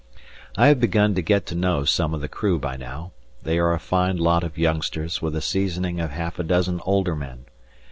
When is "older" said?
6.87-7.15